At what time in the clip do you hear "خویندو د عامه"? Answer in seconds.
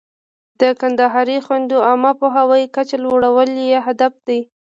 1.45-2.11